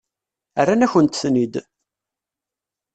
Rran-akent-ten-id. 0.67 1.53